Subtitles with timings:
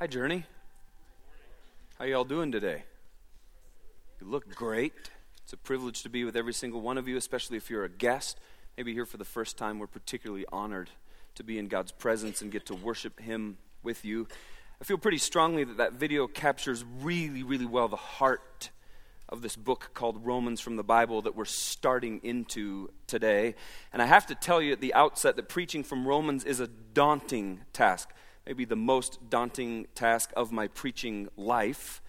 [0.00, 0.46] Hi, Journey.
[1.98, 2.84] How y'all doing today?
[4.18, 5.10] You look great.
[5.44, 7.90] It's a privilege to be with every single one of you, especially if you're a
[7.90, 8.40] guest,
[8.78, 9.78] maybe here for the first time.
[9.78, 10.88] We're particularly honored
[11.34, 14.26] to be in God's presence and get to worship Him with you.
[14.80, 18.70] I feel pretty strongly that that video captures really, really well the heart
[19.28, 23.54] of this book called Romans from the Bible that we're starting into today.
[23.92, 26.68] And I have to tell you at the outset that preaching from Romans is a
[26.68, 28.08] daunting task
[28.46, 32.00] maybe the most daunting task of my preaching life.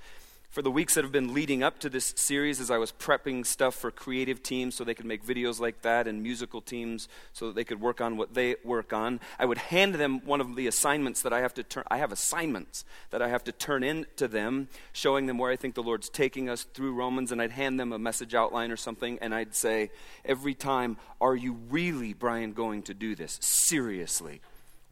[0.50, 3.46] For the weeks that have been leading up to this series, as I was prepping
[3.46, 7.48] stuff for creative teams so they could make videos like that, and musical teams so
[7.48, 10.58] that they could work on what they work on, I would hand them one of
[10.58, 11.86] the assignments that I have to turn.
[11.90, 15.56] I have assignments that I have to turn in to them, showing them where I
[15.56, 18.78] think the Lord's taking us through Romans, and I'd hand them a message outline or
[18.78, 19.90] something, and I'd say
[20.26, 24.42] every time, "Are you really, Brian, going to do this seriously?"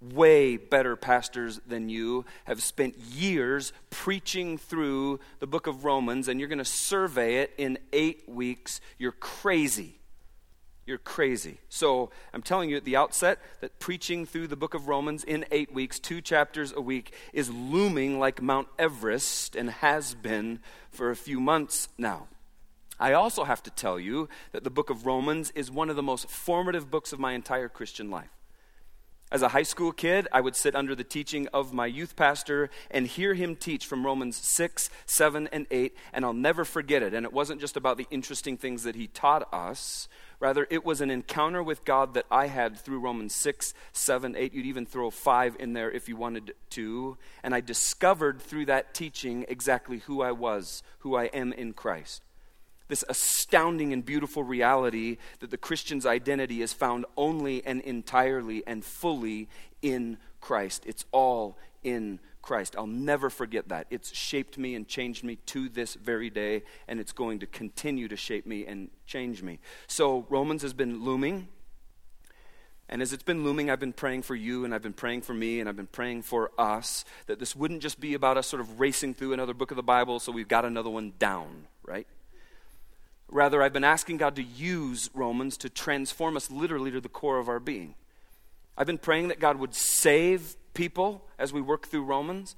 [0.02, 6.40] Way better pastors than you have spent years preaching through the book of Romans, and
[6.40, 8.80] you're going to survey it in eight weeks.
[8.98, 9.96] You're crazy.
[10.86, 11.60] You're crazy.
[11.70, 15.46] So I'm telling you at the outset that preaching through the book of Romans in
[15.52, 21.12] eight weeks, two chapters a week, is looming like Mount Everest and has been for
[21.12, 22.28] a few months now.
[23.00, 26.04] I also have to tell you that the book of Romans is one of the
[26.04, 28.39] most formative books of my entire Christian life.
[29.32, 32.72] As a high school kid, I would sit under the teaching of my youth pastor
[32.90, 37.14] and hear him teach from Romans 6, 7, and 8, and I'll never forget it.
[37.14, 40.08] And it wasn't just about the interesting things that he taught us,
[40.40, 44.52] rather, it was an encounter with God that I had through Romans 6, 7, 8.
[44.52, 47.16] You'd even throw 5 in there if you wanted to.
[47.44, 52.24] And I discovered through that teaching exactly who I was, who I am in Christ
[52.90, 58.84] this astounding and beautiful reality that the Christian's identity is found only and entirely and
[58.84, 59.48] fully
[59.82, 60.84] in Christ.
[60.86, 62.76] It's all in Christ.
[62.78, 63.88] I'll never forget that.
[63.90, 68.08] It's shaped me and changed me to this very day, and it's going to continue
[68.08, 69.60] to shape me and change me.
[69.88, 71.48] So, Romans has been looming.
[72.92, 75.34] And as it's been looming, I've been praying for you, and I've been praying for
[75.34, 78.62] me, and I've been praying for us that this wouldn't just be about us sort
[78.62, 82.08] of racing through another book of the Bible so we've got another one down, right?
[83.32, 87.38] Rather, I've been asking God to use Romans to transform us literally to the core
[87.38, 87.94] of our being.
[88.78, 92.56] I've been praying that God would save people as we work through Romans.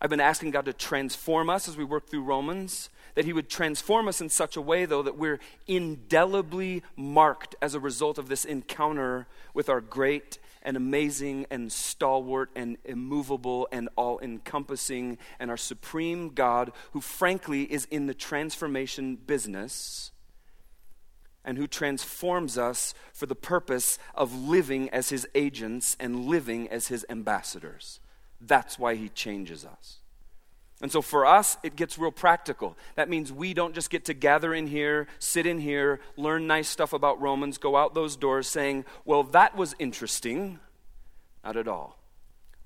[0.00, 3.48] I've been asking God to transform us as we work through Romans, that He would
[3.48, 8.28] transform us in such a way, though, that we're indelibly marked as a result of
[8.28, 15.50] this encounter with our great and amazing and stalwart and immovable and all encompassing and
[15.50, 20.10] our supreme God, who frankly is in the transformation business
[21.44, 26.88] and who transforms us for the purpose of living as his agents and living as
[26.88, 28.00] his ambassadors.
[28.40, 29.98] That's why he changes us.
[30.84, 32.76] And so for us, it gets real practical.
[32.96, 36.68] That means we don't just get to gather in here, sit in here, learn nice
[36.68, 40.58] stuff about Romans, go out those doors saying, well, that was interesting.
[41.42, 41.98] Not at all.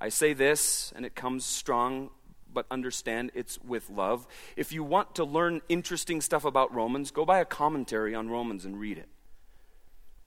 [0.01, 2.11] I say this, and it comes strong,
[2.53, 4.27] but understand it's with love.
[4.57, 8.65] If you want to learn interesting stuff about Romans, go buy a commentary on Romans
[8.65, 9.09] and read it.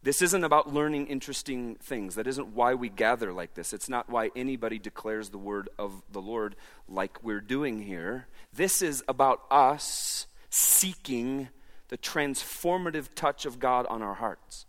[0.04, 2.16] This isn't about learning interesting things.
[2.16, 3.72] That isn't why we gather like this.
[3.72, 6.56] It's not why anybody declares the word of the Lord
[6.88, 8.28] like we're doing here.
[8.52, 11.50] This is about us seeking
[11.90, 14.66] the transformative touch of God on our hearts.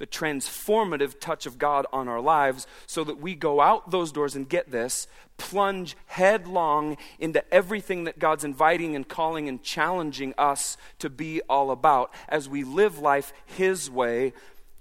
[0.00, 4.34] The transformative touch of God on our lives so that we go out those doors
[4.34, 5.06] and get this,
[5.36, 11.70] plunge headlong into everything that God's inviting and calling and challenging us to be all
[11.70, 14.32] about as we live life His way,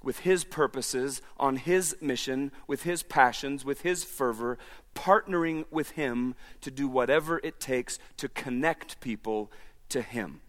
[0.02, 4.57] with His purposes, on His mission, with His passions, with His fervor,
[4.96, 9.51] partnering with Him to do whatever it takes to connect people
[9.90, 10.40] to Him.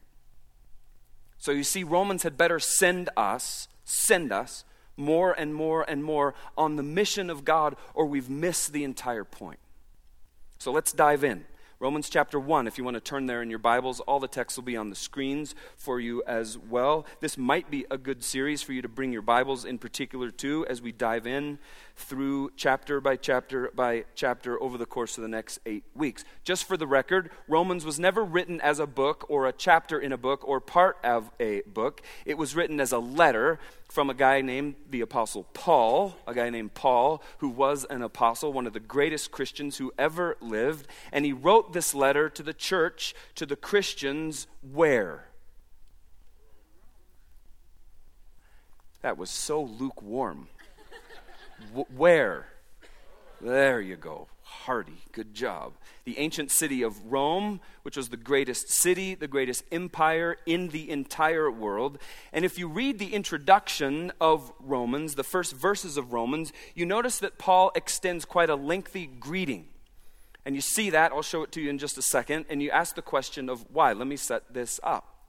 [1.38, 4.64] So you see, Romans had better send us, send us
[4.96, 9.24] more and more and more on the mission of God, or we've missed the entire
[9.24, 9.58] point.
[10.58, 11.44] So let's dive in.
[11.80, 14.58] Romans chapter 1, if you want to turn there in your Bibles, all the text
[14.58, 17.06] will be on the screens for you as well.
[17.20, 20.66] This might be a good series for you to bring your Bibles in particular to
[20.68, 21.58] as we dive in
[21.96, 26.22] through chapter by chapter by chapter over the course of the next eight weeks.
[26.44, 30.12] Just for the record, Romans was never written as a book or a chapter in
[30.12, 32.02] a book or part of a book.
[32.26, 33.58] It was written as a letter
[33.90, 38.52] from a guy named the Apostle Paul, a guy named Paul, who was an apostle,
[38.52, 40.86] one of the greatest Christians who ever lived.
[41.12, 45.26] And he wrote this letter to the church, to the Christians, where?
[49.02, 50.48] That was so lukewarm.
[51.68, 52.46] W- where?
[53.40, 54.28] There you go.
[54.50, 55.04] Hardy.
[55.12, 55.74] Good job.
[56.04, 60.90] The ancient city of Rome, which was the greatest city, the greatest empire in the
[60.90, 61.98] entire world.
[62.32, 67.20] And if you read the introduction of Romans, the first verses of Romans, you notice
[67.20, 69.68] that Paul extends quite a lengthy greeting.
[70.44, 72.70] And you see that, I'll show it to you in just a second, and you
[72.70, 73.92] ask the question of why.
[73.92, 75.19] Let me set this up.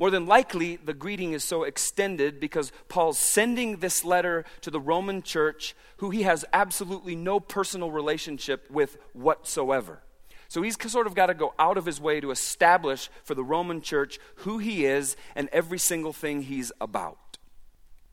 [0.00, 4.80] More than likely, the greeting is so extended because Paul's sending this letter to the
[4.80, 10.00] Roman church who he has absolutely no personal relationship with whatsoever.
[10.48, 13.44] So he's sort of got to go out of his way to establish for the
[13.44, 17.36] Roman church who he is and every single thing he's about.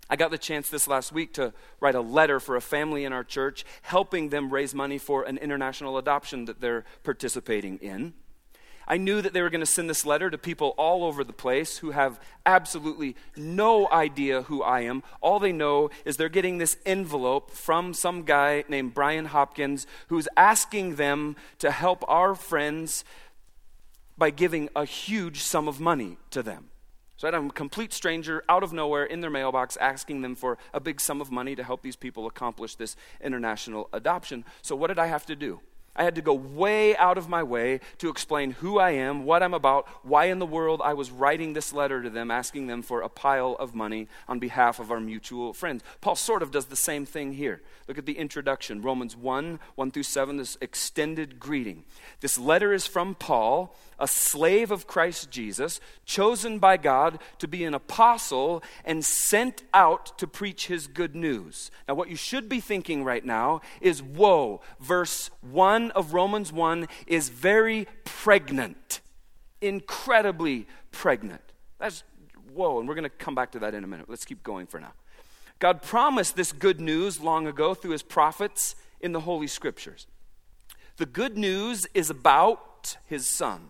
[0.09, 3.13] I got the chance this last week to write a letter for a family in
[3.13, 8.13] our church, helping them raise money for an international adoption that they're participating in.
[8.87, 11.33] I knew that they were going to send this letter to people all over the
[11.33, 15.03] place who have absolutely no idea who I am.
[15.19, 20.27] All they know is they're getting this envelope from some guy named Brian Hopkins who's
[20.37, 23.03] asking them to help our friends
[24.17, 26.69] by giving a huge sum of money to them.
[27.17, 30.57] So I had a complete stranger out of nowhere in their mailbox asking them for
[30.73, 34.45] a big sum of money to help these people accomplish this international adoption.
[34.61, 35.59] So what did I have to do?
[35.97, 39.41] I had to go way out of my way to explain who I am, what
[39.41, 42.81] I'm about, why in the world I was writing this letter to them, asking them
[42.81, 45.83] for a pile of money on behalf of our mutual friends.
[45.99, 47.61] Paul sort of does the same thing here.
[47.87, 51.85] Look at the introduction Romans 1 1 through 7, this extended greeting.
[52.19, 57.63] This letter is from Paul, a slave of Christ Jesus, chosen by God to be
[57.63, 61.71] an apostle and sent out to preach his good news.
[61.87, 66.87] Now, what you should be thinking right now is whoa, verse 1 of Romans 1
[67.05, 69.01] is very pregnant,
[69.61, 71.41] incredibly pregnant.
[71.79, 72.03] That's
[72.53, 74.09] whoa, and we're going to come back to that in a minute.
[74.09, 74.93] Let's keep going for now.
[75.59, 80.07] God promised this good news long ago through his prophets in the Holy Scriptures.
[80.97, 83.69] The good news is about his son.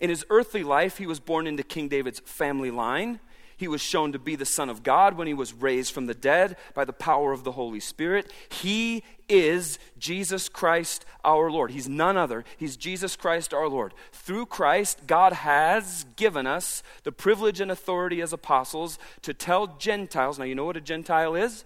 [0.00, 3.20] In his earthly life, he was born into King David's family line.
[3.62, 6.16] He was shown to be the Son of God when he was raised from the
[6.16, 8.32] dead by the power of the Holy Spirit.
[8.48, 11.70] He is Jesus Christ our Lord.
[11.70, 12.44] He's none other.
[12.56, 13.94] He's Jesus Christ our Lord.
[14.10, 20.40] Through Christ, God has given us the privilege and authority as apostles to tell Gentiles.
[20.40, 21.64] Now, you know what a Gentile is?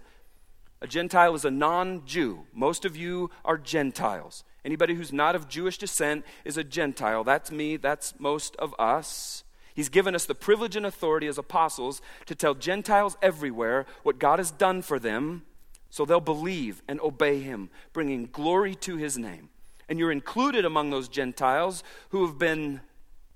[0.79, 2.45] A Gentile is a non Jew.
[2.53, 4.43] Most of you are Gentiles.
[4.63, 7.23] Anybody who's not of Jewish descent is a Gentile.
[7.23, 9.43] That's me, that's most of us.
[9.77, 14.39] He's given us the privilege and authority as apostles to tell Gentiles everywhere what God
[14.39, 15.43] has done for them
[15.91, 19.49] so they'll believe and obey Him, bringing glory to His name.
[19.87, 22.81] And you're included among those Gentiles who have been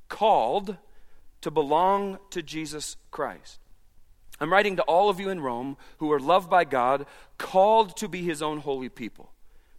[0.10, 0.78] called
[1.42, 3.60] to belong to Jesus Christ.
[4.40, 7.06] I'm writing to all of you in Rome who are loved by God,
[7.38, 9.32] called to be His own holy people.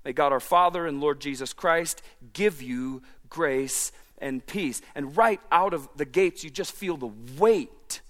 [0.04, 3.90] May God our Father and Lord Jesus Christ give you grace
[4.22, 4.80] and peace.
[4.94, 8.00] And right out of the gates, you just feel the weight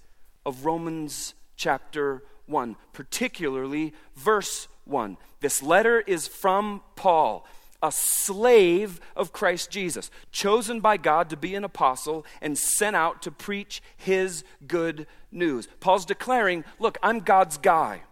[0.45, 5.17] of Romans chapter 1, particularly verse 1.
[5.41, 7.45] This letter is from Paul,
[7.81, 13.21] a slave of Christ Jesus, chosen by God to be an apostle and sent out
[13.23, 15.67] to preach his good news.
[15.79, 18.03] Paul's declaring, Look, I'm God's guy.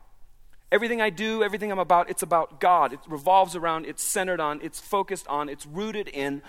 [0.71, 2.93] Everything I do, everything I'm about, it's about God.
[2.93, 6.41] It revolves around, it's centered on, it's focused on, it's rooted in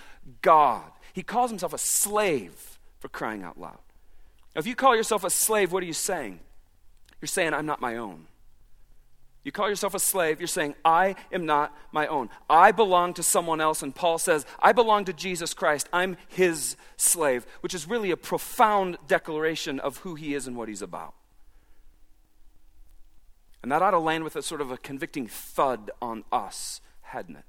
[0.43, 0.91] God.
[1.13, 3.79] He calls himself a slave for crying out loud.
[4.55, 6.41] Now, if you call yourself a slave, what are you saying?
[7.21, 8.27] You're saying, I'm not my own.
[9.45, 12.31] You call yourself a slave, you're saying, I am not my own.
[12.49, 13.83] I belong to someone else.
[13.83, 15.89] And Paul says, I belong to Jesus Christ.
[15.93, 20.69] I'm his slave, which is really a profound declaration of who he is and what
[20.69, 21.15] he's about.
[23.63, 27.37] And that ought to land with a sort of a convicting thud on us, hadn't
[27.37, 27.45] it?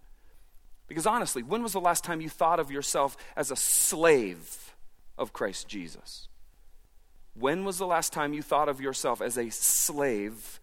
[0.94, 4.76] Because honestly, when was the last time you thought of yourself as a slave
[5.18, 6.28] of Christ Jesus?
[7.34, 10.60] When was the last time you thought of yourself as a slave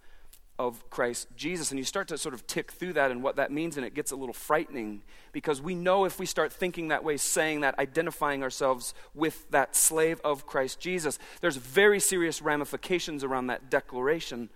[0.57, 1.73] of Christ Jesus?
[1.73, 3.93] And you start to sort of tick through that and what that means, and it
[3.93, 7.77] gets a little frightening because we know if we start thinking that way, saying that,
[7.81, 14.49] identifying ourselves with that slave of Christ Jesus, there's very serious ramifications around that declaration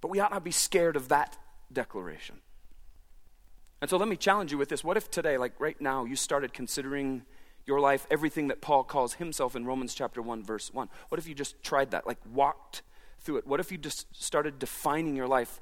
[0.00, 1.36] but we ought not be scared of that
[1.72, 2.40] declaration.
[3.80, 4.84] And so let me challenge you with this.
[4.84, 7.22] What if today, like right now, you started considering
[7.66, 10.88] your life everything that Paul calls himself in Romans chapter 1, verse 1?
[11.08, 12.82] What if you just tried that, like walked
[13.20, 13.46] through it?
[13.46, 15.60] What if you just started defining your life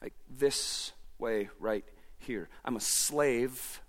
[0.00, 1.84] like this way right
[2.18, 2.48] here?
[2.64, 3.80] I'm a slave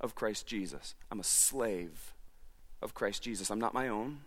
[0.00, 0.94] of Christ Jesus.
[1.10, 2.14] I'm a slave
[2.82, 3.50] of Christ Jesus.
[3.50, 4.20] I'm not my own.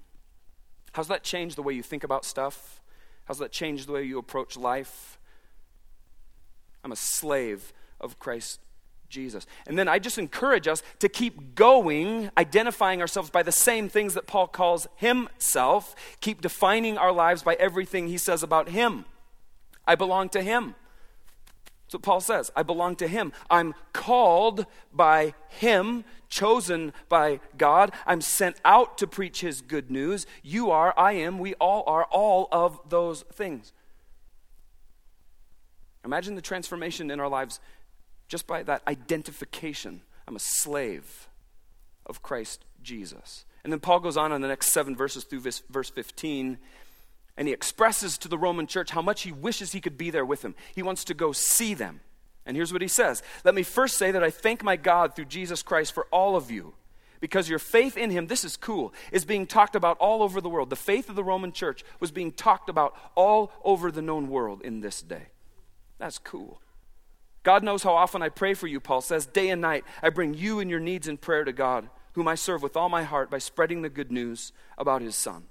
[0.94, 2.82] How's that change the way you think about stuff?
[3.26, 5.20] How's that changed the way you approach life?
[6.84, 8.60] I'm a slave of Christ
[9.10, 9.46] Jesus.
[9.68, 14.14] And then I just encourage us to keep going, identifying ourselves by the same things
[14.14, 19.06] that Paul calls himself, keep defining our lives by everything he says about him.
[19.88, 20.76] I belong to him.
[21.90, 22.52] That's what Paul says.
[22.56, 23.34] I belong to him.
[23.50, 27.92] I'm called by him, chosen by God.
[28.06, 30.28] I'm sent out to preach his good news.
[30.44, 33.74] You are, I am, we all are, all of those things.
[36.06, 37.60] Imagine the transformation in our lives
[38.30, 40.02] just by that identification.
[40.28, 41.28] I'm a slave
[42.06, 43.44] of Christ Jesus.
[43.64, 46.58] And then Paul goes on in the next seven verses through verse 15,
[47.36, 50.26] and he expresses to the Roman church how much he wishes he could be there
[50.26, 50.56] with them.
[50.74, 52.00] He wants to go see them.
[52.46, 55.26] And here's what he says Let me first say that I thank my God through
[55.26, 56.74] Jesus Christ for all of you,
[57.20, 60.50] because your faith in him, this is cool, is being talked about all over the
[60.50, 60.70] world.
[60.70, 64.62] The faith of the Roman church was being talked about all over the known world
[64.62, 65.28] in this day.
[65.98, 66.62] That's cool.
[67.44, 69.26] God knows how often I pray for you, Paul says.
[69.26, 72.36] Day and night, I bring you and your needs in prayer to God, whom I
[72.36, 75.44] serve with all my heart by spreading the good news about his Son.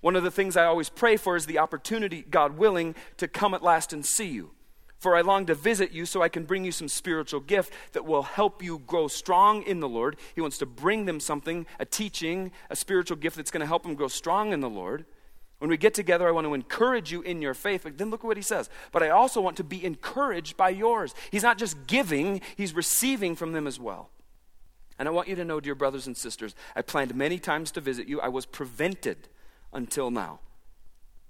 [0.00, 3.54] One of the things I always pray for is the opportunity, God willing, to come
[3.54, 4.50] at last and see you.
[4.98, 8.04] For I long to visit you so I can bring you some spiritual gift that
[8.04, 10.16] will help you grow strong in the Lord.
[10.34, 13.82] He wants to bring them something, a teaching, a spiritual gift that's going to help
[13.82, 15.04] them grow strong in the Lord.
[15.62, 17.82] When we get together, I want to encourage you in your faith.
[17.84, 18.68] But then look at what he says.
[18.90, 21.14] But I also want to be encouraged by yours.
[21.30, 24.10] He's not just giving, he's receiving from them as well.
[24.98, 27.80] And I want you to know, dear brothers and sisters, I planned many times to
[27.80, 28.20] visit you.
[28.20, 29.28] I was prevented
[29.72, 30.40] until now.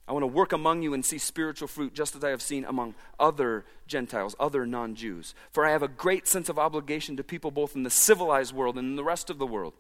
[0.08, 2.64] I want to work among you and see spiritual fruit just as I have seen
[2.64, 5.34] among other Gentiles, other non Jews.
[5.50, 8.78] For I have a great sense of obligation to people both in the civilized world
[8.78, 9.74] and in the rest of the world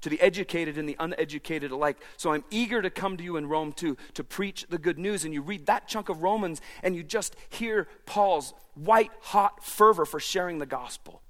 [0.00, 1.98] to the educated and the uneducated alike.
[2.16, 5.24] So I'm eager to come to you in Rome too, to preach the good news.
[5.24, 10.04] And you read that chunk of Romans and you just hear Paul's white hot fervor
[10.04, 11.22] for sharing the gospel.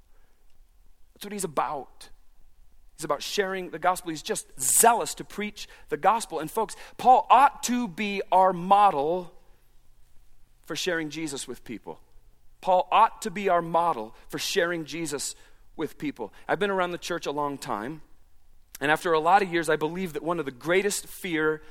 [1.14, 2.10] That's what he's about.
[2.96, 4.10] He's about sharing the gospel.
[4.10, 6.40] He's just zealous to preach the gospel.
[6.40, 9.32] And folks, Paul ought to be our model
[10.66, 12.00] for sharing Jesus with people.
[12.60, 15.34] Paul ought to be our model for sharing Jesus
[15.76, 16.32] with people.
[16.48, 18.02] I've been around the church a long time.
[18.80, 21.62] And after a lot of years, I believe that one of the greatest fear,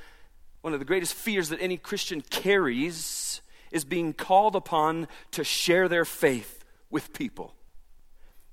[0.60, 5.88] one of the greatest fears that any Christian carries is being called upon to share
[5.88, 7.54] their faith with people.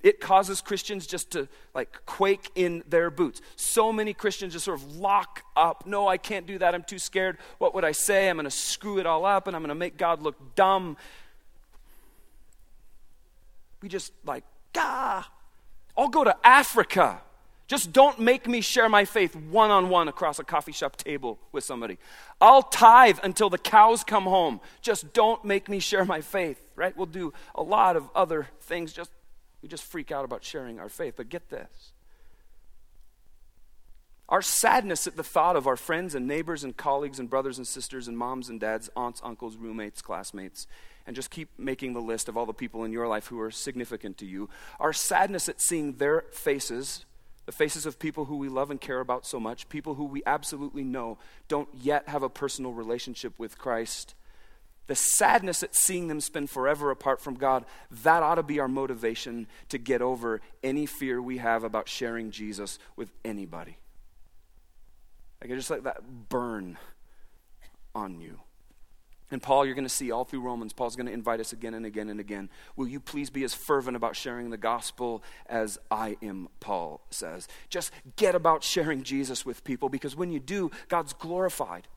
[0.02, 3.40] It causes Christians just to like quake in their boots.
[3.56, 5.84] So many Christians just sort of lock up.
[5.86, 6.74] No, I can't do that.
[6.74, 7.38] I'm too scared.
[7.58, 8.28] What would I say?
[8.28, 10.96] I'm going to screw it all up and I'm going to make God look dumb.
[13.82, 14.44] We just like,
[14.76, 15.28] ah,
[15.96, 17.20] I'll go to Africa.
[17.66, 21.38] Just don't make me share my faith one on one across a coffee shop table
[21.50, 21.98] with somebody.
[22.40, 24.60] I'll tithe until the cows come home.
[24.82, 26.96] Just don't make me share my faith, right?
[26.96, 28.92] We'll do a lot of other things.
[28.92, 29.10] Just
[29.62, 31.14] we just freak out about sharing our faith.
[31.16, 31.92] But get this.
[34.28, 37.66] Our sadness at the thought of our friends and neighbors and colleagues and brothers and
[37.66, 40.66] sisters and moms and dads, aunts, uncles, roommates, classmates,
[41.06, 43.52] and just keep making the list of all the people in your life who are
[43.52, 44.48] significant to you.
[44.80, 47.05] Our sadness at seeing their faces
[47.46, 50.22] the faces of people who we love and care about so much, people who we
[50.26, 51.16] absolutely know
[51.48, 54.14] don't yet have a personal relationship with Christ.
[54.88, 57.64] The sadness at seeing them spend forever apart from God,
[58.02, 62.30] that ought to be our motivation to get over any fear we have about sharing
[62.30, 63.78] Jesus with anybody.
[65.40, 66.78] I can just let that burn
[67.94, 68.40] on you.
[69.30, 71.74] And Paul, you're going to see all through Romans, Paul's going to invite us again
[71.74, 72.48] and again and again.
[72.76, 77.48] Will you please be as fervent about sharing the gospel as I am, Paul says.
[77.68, 81.88] Just get about sharing Jesus with people because when you do, God's glorified.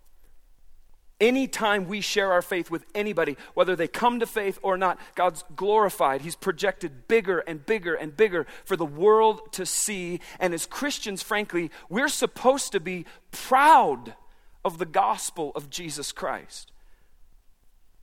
[1.22, 5.44] Anytime we share our faith with anybody, whether they come to faith or not, God's
[5.56, 6.22] glorified.
[6.22, 10.22] He's projected bigger and bigger and bigger for the world to see.
[10.40, 14.16] And as Christians, frankly, we're supposed to be proud
[14.64, 16.72] of the gospel of Jesus Christ.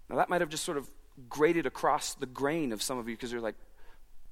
[0.08, 0.90] Now, that might have just sort of
[1.28, 3.56] grated across the grain of some of you because you're like,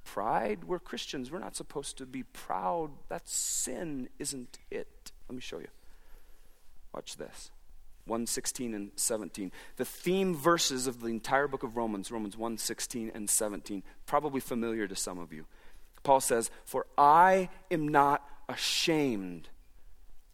[0.03, 0.63] pride?
[0.63, 1.31] We're Christians.
[1.31, 2.91] We're not supposed to be proud.
[3.09, 5.11] That's sin, isn't it?
[5.27, 5.67] Let me show you.
[6.93, 7.51] Watch this.
[8.05, 9.51] 116 and 17.
[9.77, 14.39] The theme verses of the entire book of Romans, Romans 1 16 and 17, probably
[14.39, 15.45] familiar to some of you.
[16.03, 19.49] Paul says, For I am not ashamed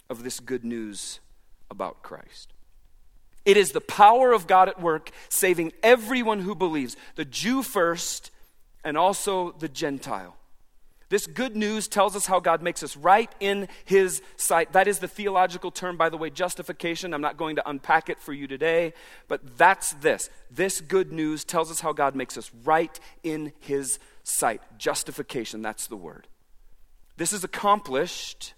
[0.09, 1.21] of this good news
[1.69, 2.53] about Christ.
[3.45, 8.31] It is the power of God at work, saving everyone who believes, the Jew first,
[8.83, 10.35] and also the Gentile.
[11.09, 14.71] This good news tells us how God makes us right in His sight.
[14.71, 17.13] That is the theological term, by the way, justification.
[17.13, 18.93] I'm not going to unpack it for you today,
[19.27, 20.29] but that's this.
[20.49, 24.61] This good news tells us how God makes us right in His sight.
[24.77, 26.27] Justification, that's the word.
[27.17, 28.53] This is accomplished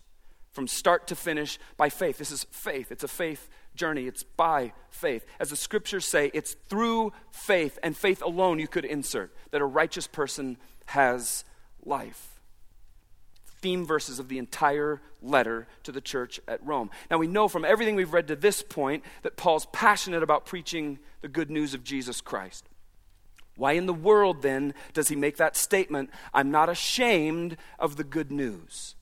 [0.51, 2.19] from start to finish by faith.
[2.19, 2.91] This is faith.
[2.91, 4.07] It's a faith journey.
[4.07, 5.25] It's by faith.
[5.39, 9.65] As the scriptures say, it's through faith and faith alone you could insert that a
[9.65, 11.43] righteous person has
[11.85, 12.33] life
[13.63, 16.91] theme verses of the entire letter to the church at Rome.
[17.09, 20.99] Now, we know from everything we've read to this point that Paul's passionate about preaching
[21.21, 22.67] the good news of Jesus Christ.
[23.55, 28.03] Why in the world, then, does he make that statement, I'm not ashamed of the
[28.03, 28.95] good news?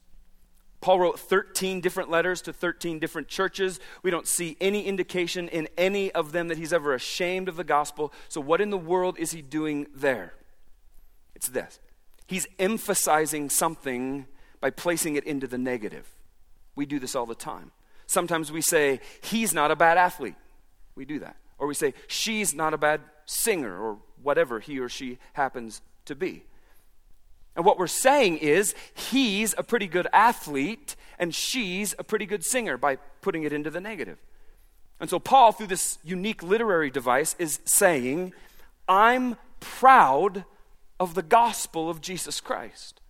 [0.82, 3.80] Paul wrote 13 different letters to 13 different churches.
[4.02, 7.64] We don't see any indication in any of them that he's ever ashamed of the
[7.64, 8.12] gospel.
[8.28, 10.34] So, what in the world is he doing there?
[11.34, 11.78] It's this
[12.26, 14.26] he's emphasizing something
[14.60, 16.08] by placing it into the negative.
[16.74, 17.70] We do this all the time.
[18.06, 20.34] Sometimes we say, he's not a bad athlete.
[20.94, 21.36] We do that.
[21.58, 26.14] Or we say, she's not a bad singer, or whatever he or she happens to
[26.14, 26.44] be.
[27.54, 32.44] And what we're saying is, he's a pretty good athlete, and she's a pretty good
[32.44, 34.18] singer by putting it into the negative.
[34.98, 38.32] And so, Paul, through this unique literary device, is saying,
[38.88, 40.44] I'm proud
[40.98, 43.00] of the gospel of Jesus Christ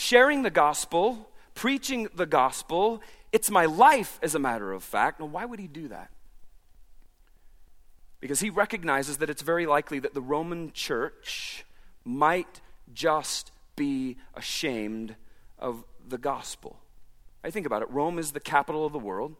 [0.00, 3.02] sharing the gospel, preaching the gospel.
[3.32, 5.20] It's my life, as a matter of fact.
[5.20, 6.10] Now, why would he do that?
[8.18, 11.64] Because he recognizes that it's very likely that the Roman church
[12.04, 12.60] might
[12.94, 15.16] just be ashamed
[15.58, 16.78] of the gospel.
[17.42, 17.90] I think about it.
[17.90, 19.36] Rome is the capital of the world.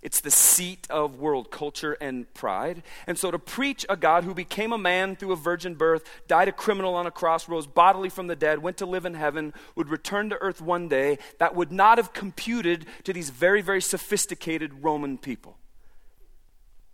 [0.00, 2.82] It's the seat of world culture and pride.
[3.06, 6.46] And so to preach a God who became a man through a virgin birth, died
[6.46, 9.52] a criminal on a cross, rose bodily from the dead, went to live in heaven,
[9.74, 13.82] would return to earth one day, that would not have computed to these very, very
[13.82, 15.58] sophisticated Roman people.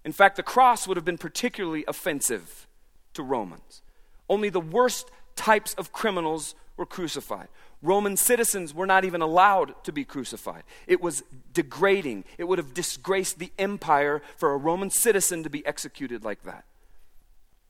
[0.02, 2.66] In fact, the cross would have been particularly offensive
[3.12, 3.82] to Romans.
[4.30, 7.48] Only the worst types of criminals were crucified.
[7.82, 10.62] Roman citizens were not even allowed to be crucified.
[10.86, 11.22] It was
[11.52, 12.24] degrading.
[12.38, 16.64] It would have disgraced the empire for a Roman citizen to be executed like that.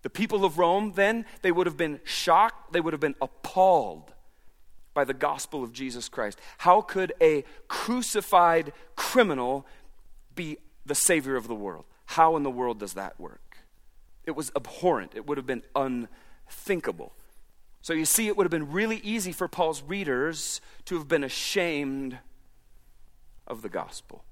[0.02, 4.12] The people of Rome then, they would have been shocked, they would have been appalled
[4.92, 6.38] by the gospel of Jesus Christ.
[6.58, 9.66] How could a crucified criminal
[10.34, 11.86] be the savior of the world?
[12.06, 13.56] How in the world does that work?
[14.24, 15.12] It was abhorrent.
[15.14, 17.12] It would have been unthinkable.
[17.84, 21.22] So you see, it would have been really easy for Paul's readers to have been
[21.22, 22.16] ashamed
[23.46, 24.24] of the gospel.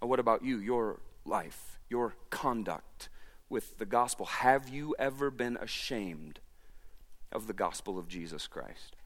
[0.00, 3.10] Or what about you, your life, your conduct
[3.50, 4.24] with the gospel?
[4.24, 6.40] Have you ever been ashamed
[7.32, 8.96] of the gospel of Jesus Christ?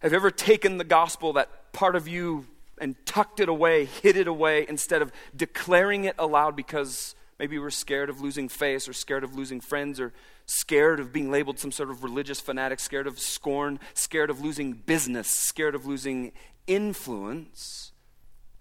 [0.00, 2.46] Have you ever taken the gospel, that part of you,
[2.80, 7.70] and tucked it away, hid it away, instead of declaring it aloud because maybe we're
[7.70, 10.12] scared of losing face or scared of losing friends or
[10.48, 14.72] scared of being labeled some sort of religious fanatic, scared of scorn, scared of losing
[14.72, 16.32] business, scared of losing
[16.66, 17.92] influence.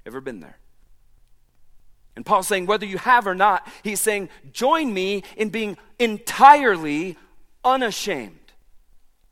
[0.06, 0.60] Ever been there?
[2.15, 7.15] And Paul's saying, whether you have or not, he's saying, join me in being entirely
[7.63, 8.52] unashamed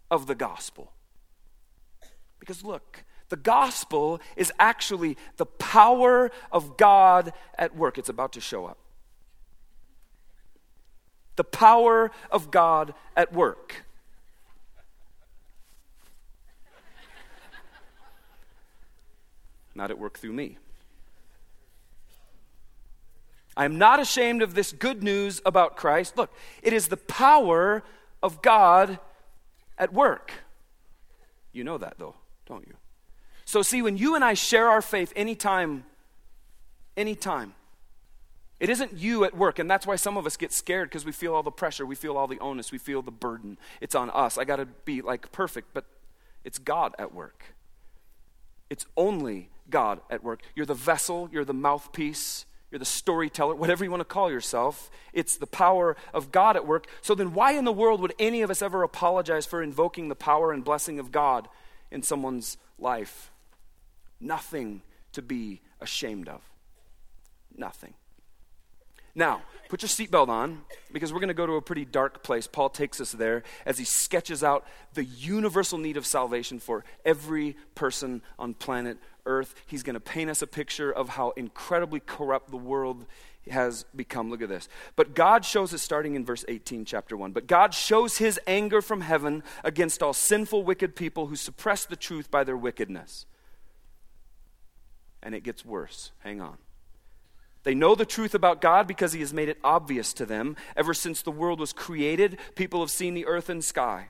[0.09, 0.93] of the gospel.
[2.39, 7.97] Because look, the gospel is actually the power of God at work.
[7.97, 8.77] It's about to show up
[11.35, 13.83] the power of God at work.
[19.73, 20.57] Not at work through me.
[23.57, 26.17] I am not ashamed of this good news about Christ.
[26.17, 27.83] Look, it is the power
[28.21, 28.99] of God
[29.77, 30.31] at work.
[31.53, 32.73] You know that, though, don't you?
[33.45, 35.85] So, see, when you and I share our faith anytime,
[36.97, 37.53] anytime,
[38.59, 41.11] it isn't you at work, and that's why some of us get scared because we
[41.11, 43.57] feel all the pressure, we feel all the onus, we feel the burden.
[43.81, 44.37] It's on us.
[44.37, 45.85] I got to be like perfect, but
[46.45, 47.55] it's God at work.
[48.69, 50.41] It's only God at work.
[50.55, 54.89] You're the vessel, you're the mouthpiece, you're the storyteller, whatever you want to call yourself.
[55.11, 56.87] It's the power of God at work.
[57.01, 60.15] So then, why in the world would any of us ever apologize for invoking the
[60.15, 61.49] power and blessing of God
[61.91, 63.31] in someone's life?
[64.19, 66.41] Nothing to be ashamed of.
[67.55, 67.93] Nothing.
[69.15, 72.47] Now, put your seatbelt on because we're going to go to a pretty dark place.
[72.47, 77.55] Paul takes us there as he sketches out the universal need of salvation for every
[77.73, 79.55] person on planet Earth.
[79.65, 83.05] He's going to paint us a picture of how incredibly corrupt the world
[83.49, 84.29] has become.
[84.29, 84.67] Look at this.
[84.95, 88.81] But God shows us, starting in verse 18, chapter 1, but God shows his anger
[88.81, 93.25] from heaven against all sinful, wicked people who suppress the truth by their wickedness.
[95.23, 96.11] And it gets worse.
[96.19, 96.57] Hang on.
[97.65, 100.55] They know the truth about God because He has made it obvious to them.
[100.77, 104.09] Ever since the world was created, people have seen the earth and sky.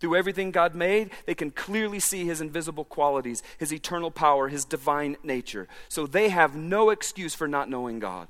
[0.00, 4.64] Through everything God made, they can clearly see His invisible qualities, His eternal power, His
[4.64, 5.68] divine nature.
[5.88, 8.28] So they have no excuse for not knowing God.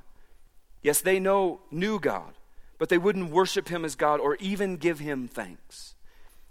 [0.83, 2.35] Yes, they know, knew God,
[2.77, 5.95] but they wouldn't worship Him as God or even give Him thanks.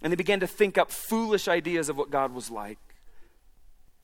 [0.01, 2.79] And they began to think up foolish ideas of what God was like.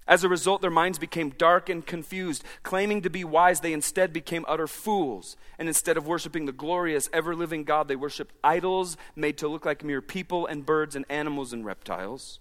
[0.08, 2.44] As a result, their minds became dark and confused.
[2.64, 5.38] Claiming to be wise, they instead became utter fools.
[5.60, 9.66] And instead of worshiping the glorious, ever living God, they worshiped idols made to look
[9.66, 12.40] like mere people and birds and animals and reptiles.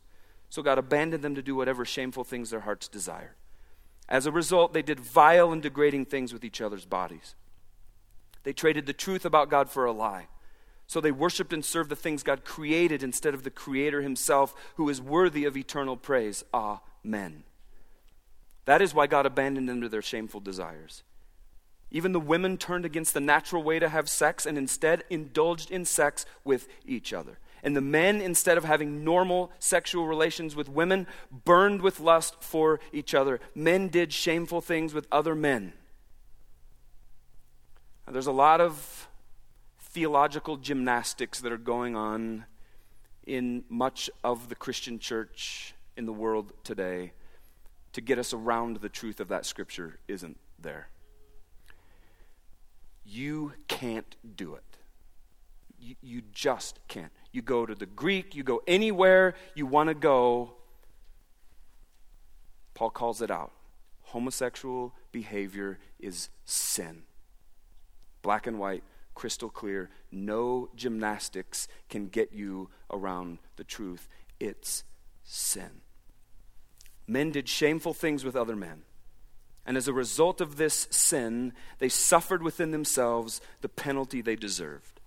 [0.48, 3.34] So God abandoned them to do whatever shameful things their hearts desired.
[4.08, 7.34] As a result, they did vile and degrading things with each other's bodies.
[8.44, 10.28] They traded the truth about God for a lie.
[10.86, 14.88] So they worshiped and served the things God created instead of the Creator Himself, who
[14.88, 16.42] is worthy of eternal praise.
[16.54, 17.44] Amen.
[18.68, 21.02] That is why God abandoned them to their shameful desires.
[21.90, 25.86] Even the women turned against the natural way to have sex and instead indulged in
[25.86, 27.38] sex with each other.
[27.62, 31.06] And the men, instead of having normal sexual relations with women,
[31.46, 33.40] burned with lust for each other.
[33.54, 35.72] Men did shameful things with other men.
[38.06, 39.08] Now, there's a lot of
[39.80, 42.44] theological gymnastics that are going on
[43.26, 47.12] in much of the Christian church in the world today
[47.92, 50.88] to get us around the truth of that scripture isn't there.
[53.04, 54.62] You can't do it.
[55.80, 57.12] You, you just can't.
[57.32, 60.52] You go to the Greek, you go anywhere you want to go.
[62.74, 63.52] Paul calls it out.
[64.02, 67.02] Homosexual behavior is sin.
[68.22, 69.90] Black and white, crystal clear.
[70.10, 74.08] No gymnastics can get you around the truth.
[74.40, 74.84] It's
[75.24, 75.82] sin.
[77.08, 78.82] Men did shameful things with other men.
[79.66, 84.98] And as a result of this sin, they suffered within themselves the penalty they deserved.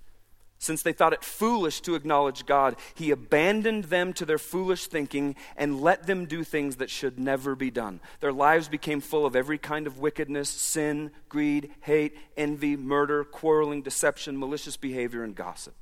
[0.60, 5.36] Since they thought it foolish to acknowledge God, He abandoned them to their foolish thinking
[5.58, 8.00] and let them do things that should never be done.
[8.20, 13.82] Their lives became full of every kind of wickedness, sin, greed, hate, envy, murder, quarreling,
[13.82, 15.74] deception, malicious behavior, and gossip.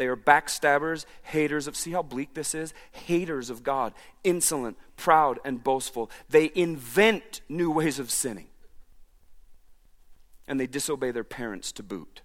[0.00, 2.72] They are backstabbers, haters of, see how bleak this is?
[2.90, 3.92] Haters of God,
[4.24, 6.10] insolent, proud, and boastful.
[6.30, 8.46] They invent new ways of sinning.
[10.48, 12.22] And they disobey their parents to boot.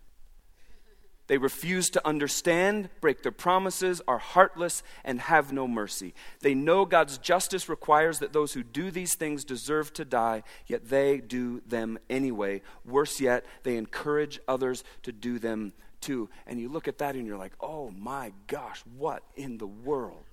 [1.28, 6.14] They refuse to understand, break their promises, are heartless, and have no mercy.
[6.40, 10.88] They know God's justice requires that those who do these things deserve to die, yet
[10.88, 12.62] they do them anyway.
[12.86, 15.74] Worse yet, they encourage others to do them
[16.10, 20.26] And you look at that and you're like, oh my gosh, what in the world?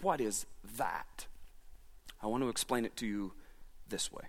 [0.00, 1.26] What is that?
[2.22, 3.32] I want to explain it to you
[3.88, 4.24] this way.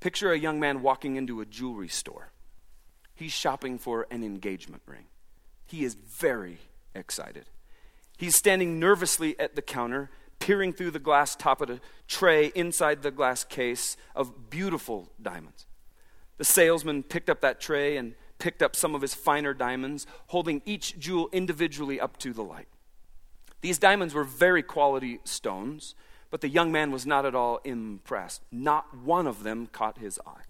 [0.00, 2.32] Picture a young man walking into a jewelry store.
[3.14, 5.04] He's shopping for an engagement ring.
[5.66, 6.58] He is very
[6.94, 7.46] excited.
[8.16, 13.02] He's standing nervously at the counter, peering through the glass top of a tray inside
[13.02, 15.66] the glass case of beautiful diamonds.
[16.38, 20.62] The salesman picked up that tray and picked up some of his finer diamonds, holding
[20.64, 22.66] each jewel individually up to the light.
[23.60, 25.94] These diamonds were very quality stones,
[26.30, 28.42] but the young man was not at all impressed.
[28.50, 30.42] Not one of them caught his eye.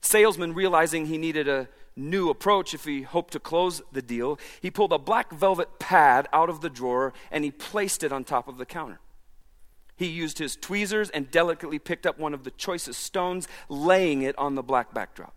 [0.00, 4.70] Salesman, realizing he needed a new approach if he hoped to close the deal, he
[4.70, 8.48] pulled a black velvet pad out of the drawer and he placed it on top
[8.48, 9.00] of the counter.
[9.96, 14.38] He used his tweezers and delicately picked up one of the choicest stones, laying it
[14.38, 15.34] on the black backdrop.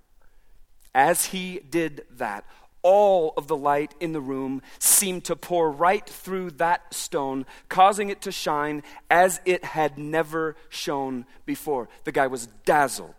[0.95, 2.45] As he did that,
[2.83, 8.09] all of the light in the room seemed to pour right through that stone, causing
[8.09, 11.87] it to shine as it had never shone before.
[12.03, 13.15] The guy was dazzled,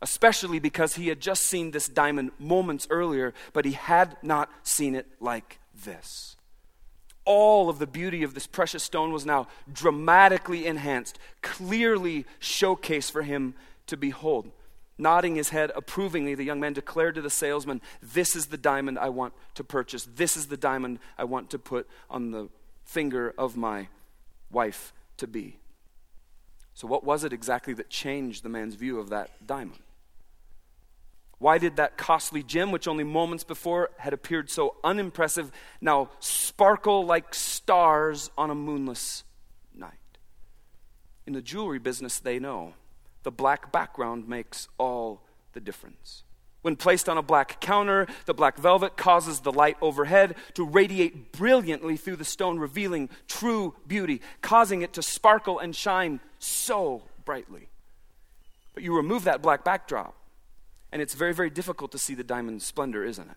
[0.00, 4.94] especially because he had just seen this diamond moments earlier, but he had not seen
[4.94, 6.36] it like this.
[7.26, 13.22] All of the beauty of this precious stone was now dramatically enhanced, clearly showcased for
[13.22, 13.54] him
[13.86, 14.50] to behold.
[14.96, 18.98] Nodding his head approvingly, the young man declared to the salesman, This is the diamond
[18.98, 20.06] I want to purchase.
[20.14, 22.48] This is the diamond I want to put on the
[22.84, 23.88] finger of my
[24.50, 25.58] wife to be.
[26.74, 29.80] So, what was it exactly that changed the man's view of that diamond?
[31.38, 37.04] Why did that costly gem, which only moments before had appeared so unimpressive, now sparkle
[37.04, 39.24] like stars on a moonless
[39.74, 39.92] night?
[41.26, 42.74] In the jewelry business, they know
[43.24, 46.22] the black background makes all the difference.
[46.62, 51.32] When placed on a black counter, the black velvet causes the light overhead to radiate
[51.32, 57.68] brilliantly through the stone, revealing true beauty, causing it to sparkle and shine so brightly.
[58.72, 60.14] But you remove that black backdrop,
[60.90, 63.36] and it's very, very difficult to see the diamond splendor, isn't it?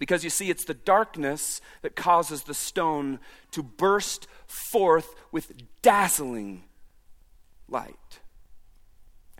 [0.00, 3.20] Because you see, it's the darkness that causes the stone
[3.52, 6.64] to burst forth with dazzling
[7.68, 8.11] light.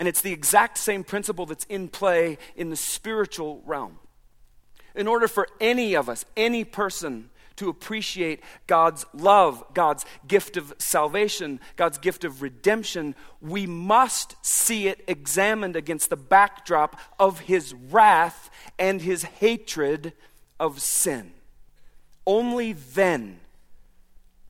[0.03, 4.01] And it's the exact same principle that's in play in the spiritual realm.
[4.97, 10.75] In order for any of us, any person, to appreciate God's love, God's gift of
[10.79, 17.73] salvation, God's gift of redemption, we must see it examined against the backdrop of His
[17.73, 20.15] wrath and His hatred
[20.59, 21.33] of sin.
[22.27, 23.39] Only then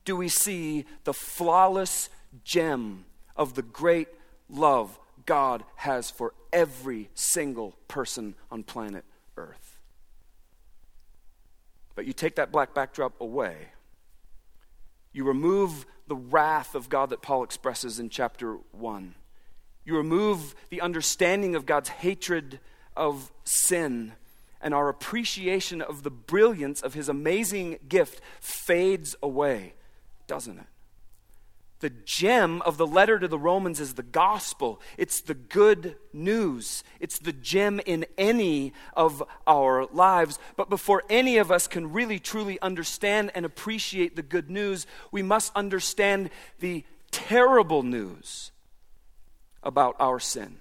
[0.03, 2.09] do we see the flawless
[2.43, 4.07] gem of the great
[4.49, 9.05] love God has for every single person on planet
[9.37, 9.79] Earth.
[11.95, 13.69] But you take that black backdrop away,
[15.11, 19.15] you remove the wrath of God that Paul expresses in chapter 1.
[19.85, 22.59] You remove the understanding of God's hatred
[22.95, 24.13] of sin,
[24.61, 29.73] and our appreciation of the brilliance of his amazing gift fades away,
[30.25, 30.65] doesn't it?
[31.83, 34.79] The gem of the letter to the Romans is the gospel.
[34.97, 36.81] It's the good news.
[37.01, 40.39] It's the gem in any of our lives.
[40.55, 45.21] But before any of us can really truly understand and appreciate the good news, we
[45.21, 46.29] must understand
[46.61, 48.51] the terrible news
[49.61, 50.59] about our sin.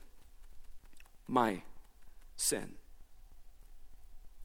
[1.28, 1.62] My
[2.35, 2.74] sin.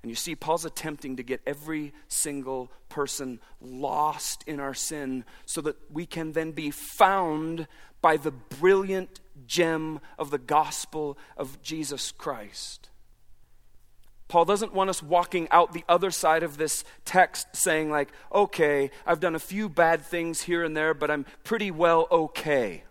[0.02, 5.62] And you see, Paul's attempting to get every single person lost in our sin so
[5.62, 7.68] that we can then be found
[8.02, 12.90] by the brilliant gem of the gospel of Jesus Christ.
[14.28, 18.92] Paul doesn't want us walking out the other side of this text saying, like, okay,
[19.06, 22.84] I've done a few bad things here and there, but I'm pretty well okay.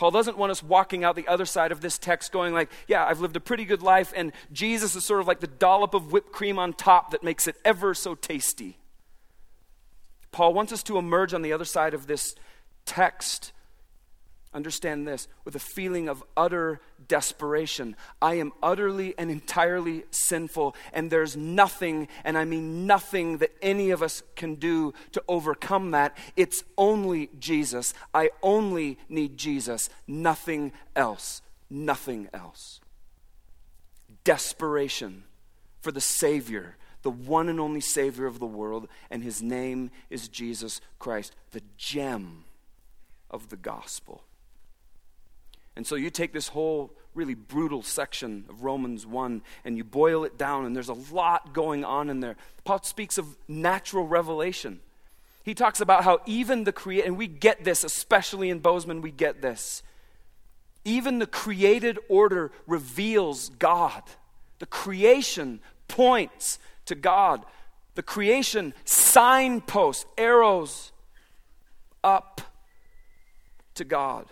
[0.00, 3.04] Paul doesn't want us walking out the other side of this text going like, yeah,
[3.04, 6.10] I've lived a pretty good life, and Jesus is sort of like the dollop of
[6.10, 8.78] whipped cream on top that makes it ever so tasty.
[10.32, 12.34] Paul wants us to emerge on the other side of this
[12.86, 13.52] text
[14.52, 17.94] Understand this with a feeling of utter desperation.
[18.20, 23.90] I am utterly and entirely sinful, and there's nothing, and I mean nothing, that any
[23.90, 26.16] of us can do to overcome that.
[26.34, 27.94] It's only Jesus.
[28.12, 31.42] I only need Jesus, nothing else.
[31.70, 32.80] Nothing else.
[34.24, 35.22] Desperation
[35.80, 40.26] for the Savior, the one and only Savior of the world, and his name is
[40.26, 42.44] Jesus Christ, the gem
[43.30, 44.24] of the gospel.
[45.76, 50.24] And so you take this whole really brutal section of Romans 1 and you boil
[50.24, 52.36] it down, and there's a lot going on in there.
[52.64, 54.80] Paul speaks of natural revelation.
[55.42, 59.10] He talks about how even the create, and we get this, especially in Bozeman, we
[59.10, 59.82] get this.
[60.84, 64.02] Even the created order reveals God.
[64.58, 67.44] The creation points to God.
[67.94, 70.92] The creation signposts, arrows
[72.04, 72.40] up
[73.74, 74.26] to God.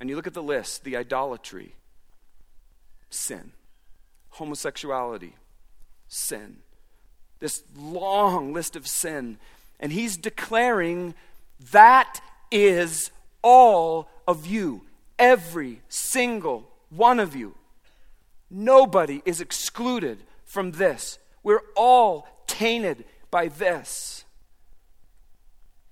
[0.00, 1.74] And you look at the list the idolatry,
[3.10, 3.52] sin,
[4.30, 5.34] homosexuality,
[6.08, 6.58] sin.
[7.40, 9.38] This long list of sin.
[9.80, 11.14] And he's declaring
[11.72, 13.10] that is
[13.42, 14.82] all of you,
[15.18, 17.54] every single one of you.
[18.50, 21.18] Nobody is excluded from this.
[21.42, 24.24] We're all tainted by this.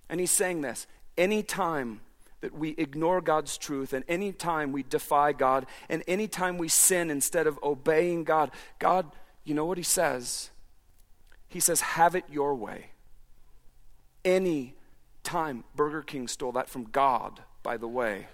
[0.08, 0.86] And he's saying this
[1.16, 2.00] anytime
[2.42, 7.46] that we ignore God's truth, and anytime we defy God, and anytime we sin instead
[7.46, 9.10] of obeying God, God,
[9.44, 10.50] you know what He says?
[11.48, 12.86] He says, Have it your way.
[14.24, 14.74] Any
[15.22, 18.26] time, Burger King stole that from God, by the way.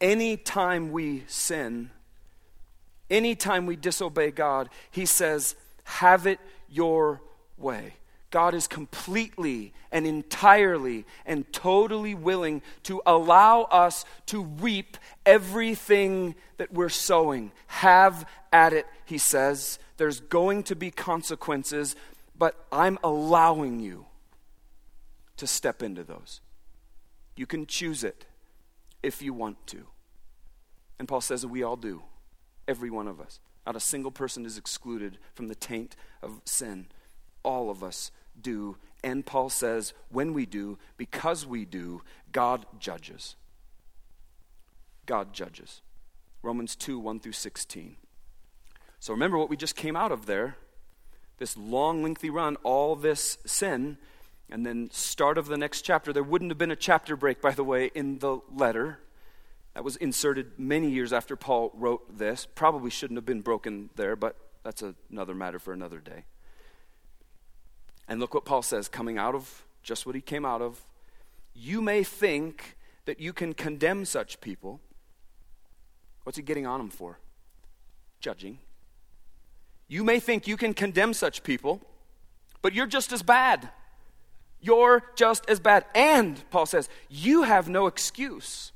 [0.00, 1.90] any time we sin,
[3.10, 7.20] any time we disobey God, He says, Have it your
[7.58, 7.94] way.
[8.30, 16.72] God is completely and entirely and totally willing to allow us to reap everything that
[16.72, 17.50] we're sowing.
[17.66, 19.78] Have at it, he says.
[19.96, 21.96] There's going to be consequences,
[22.38, 24.06] but I'm allowing you
[25.36, 26.40] to step into those.
[27.34, 28.26] You can choose it
[29.02, 29.86] if you want to.
[30.98, 32.02] And Paul says that we all do,
[32.68, 33.40] every one of us.
[33.66, 36.86] Not a single person is excluded from the taint of sin.
[37.42, 38.10] All of us
[38.40, 43.36] do And Paul says, when we do, because we do, God judges.
[45.06, 45.80] God judges.
[46.42, 47.96] Romans 2 1 through 16.
[48.98, 50.56] So remember what we just came out of there
[51.38, 53.96] this long, lengthy run, all this sin,
[54.50, 56.12] and then start of the next chapter.
[56.12, 58.98] There wouldn't have been a chapter break, by the way, in the letter.
[59.74, 62.46] That was inserted many years after Paul wrote this.
[62.54, 66.24] Probably shouldn't have been broken there, but that's another matter for another day.
[68.10, 70.84] And look what Paul says coming out of just what he came out of.
[71.54, 74.80] You may think that you can condemn such people.
[76.24, 77.18] What's he getting on them for?
[78.20, 78.58] Judging.
[79.86, 81.80] You may think you can condemn such people,
[82.62, 83.70] but you're just as bad.
[84.60, 85.84] You're just as bad.
[85.94, 88.72] And, Paul says, you have no excuse.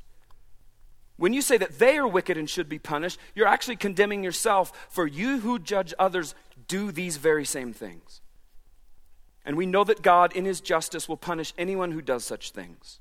[1.17, 4.87] When you say that they are wicked and should be punished, you're actually condemning yourself,
[4.89, 6.37] for you who judge others
[6.69, 8.21] do these very same things.
[9.45, 12.99] And we know that God, in his justice, will punish anyone who does such things.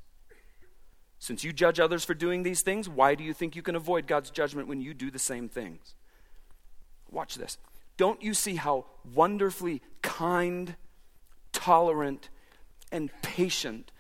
[1.19, 4.07] Since you judge others for doing these things, why do you think you can avoid
[4.07, 5.95] God's judgment when you do the same things?
[7.09, 7.57] Watch this.
[7.95, 10.75] Don't you see how wonderfully kind,
[11.53, 12.29] tolerant,
[12.91, 13.91] and patient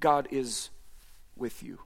[0.00, 0.68] God is
[1.34, 1.78] with you?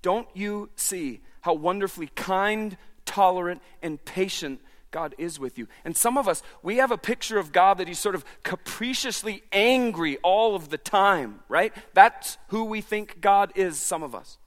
[0.00, 5.68] Don't you see how wonderfully kind, tolerant, and patient God is with you?
[5.84, 9.42] And some of us, we have a picture of God that He's sort of capriciously
[9.52, 11.72] angry all of the time, right?
[11.94, 14.38] That's who we think God is, some of us.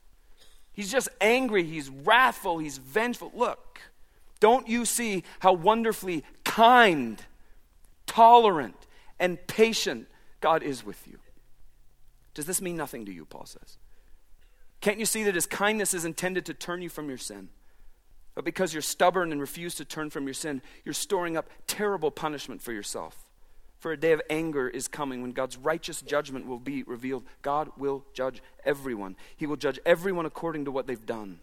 [0.73, 3.31] He's just angry, He's wrathful, He's vengeful.
[3.35, 3.81] Look,
[4.39, 7.23] don't you see how wonderfully kind,
[8.07, 8.87] tolerant,
[9.19, 10.07] and patient
[10.39, 11.19] God is with you?
[12.33, 13.77] Does this mean nothing to you, Paul says?
[14.79, 17.49] Can't you see that his kindness is intended to turn you from your sin?
[18.33, 22.11] But because you're stubborn and refuse to turn from your sin, you're storing up terrible
[22.11, 23.29] punishment for yourself.
[23.77, 27.23] For a day of anger is coming when God's righteous judgment will be revealed.
[27.41, 31.39] God will judge everyone, He will judge everyone according to what they've done.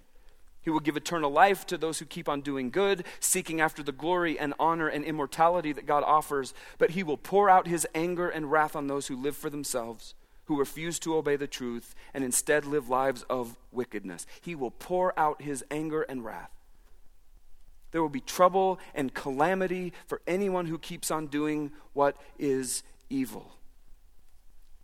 [0.60, 3.92] He will give eternal life to those who keep on doing good, seeking after the
[3.92, 6.52] glory and honor and immortality that God offers.
[6.76, 10.14] But he will pour out his anger and wrath on those who live for themselves,
[10.44, 14.26] who refuse to obey the truth, and instead live lives of wickedness.
[14.42, 16.57] He will pour out his anger and wrath.
[17.90, 23.54] There will be trouble and calamity for anyone who keeps on doing what is evil.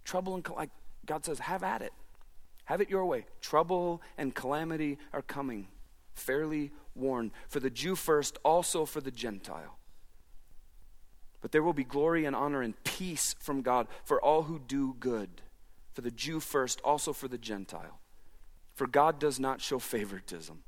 [0.05, 0.71] Trouble and like
[1.07, 1.93] God says, have at it.
[2.65, 3.27] Have it your way.
[3.41, 5.69] Trouble and calamity are coming.
[6.15, 7.33] Fairly warned.
[7.49, 9.79] For the Jew first, also for the Gentile.
[11.43, 14.97] But there will be glory and honor and peace from God for all who do
[14.99, 15.43] good.
[15.93, 18.01] For the Jew first, also for the Gentile.
[18.75, 20.65] For God does not show favoritism.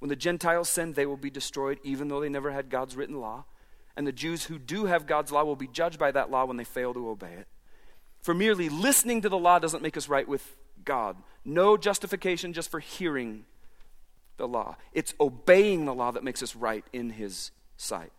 [0.00, 3.20] When the Gentiles sin, they will be destroyed, even though they never had God's written
[3.20, 3.44] law.
[3.96, 6.56] And the Jews who do have God's law will be judged by that law when
[6.56, 7.46] they fail to obey it.
[8.22, 11.16] For merely listening to the law doesn't make us right with God.
[11.44, 13.44] No justification just for hearing
[14.38, 14.76] the law.
[14.92, 18.12] It's obeying the law that makes us right in His sight.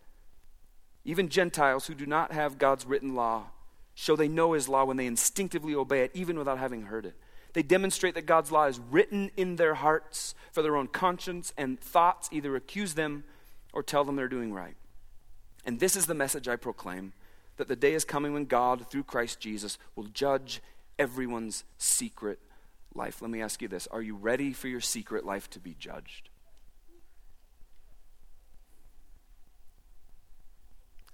[1.04, 3.46] Even Gentiles who do not have God's written law
[3.94, 7.16] show they know His law when they instinctively obey it, even without having heard it.
[7.52, 11.78] They demonstrate that God's law is written in their hearts for their own conscience, and
[11.78, 13.24] thoughts either accuse them
[13.72, 14.76] or tell them they're doing right.
[15.64, 17.12] And this is the message I proclaim
[17.56, 20.62] that the day is coming when God, through Christ Jesus, will judge
[20.98, 22.38] everyone's secret
[22.94, 23.22] life.
[23.22, 26.28] Let me ask you this Are you ready for your secret life to be judged?